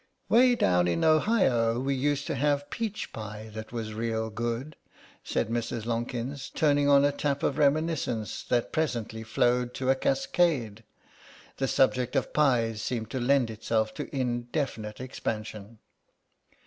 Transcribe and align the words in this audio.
"Way 0.29 0.55
down 0.55 0.87
in 0.87 1.03
Ohio 1.03 1.79
we 1.79 1.93
used 1.93 2.25
to 2.25 2.33
have 2.33 2.71
peach 2.71 3.13
pie 3.13 3.51
that 3.53 3.71
was 3.71 3.93
real 3.93 4.31
good," 4.31 4.75
said 5.23 5.49
Mrs. 5.49 5.85
Lonkins, 5.85 6.49
turning 6.49 6.89
on 6.89 7.05
a 7.05 7.11
tap 7.11 7.43
of 7.43 7.59
reminiscence 7.59 8.41
that 8.45 8.73
presently 8.73 9.21
flowed 9.21 9.75
to 9.75 9.91
a 9.91 9.95
cascade. 9.95 10.83
The 11.57 11.67
subject 11.67 12.15
of 12.15 12.33
pies 12.33 12.81
seemed 12.81 13.11
to 13.11 13.19
lend 13.19 13.51
itself 13.51 13.93
to 13.93 14.07
indefinite 14.11 14.99
expansion. 14.99 15.77